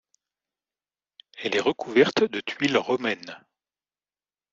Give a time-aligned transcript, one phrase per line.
[1.43, 3.37] Elle est recouverte de tuiles romaines.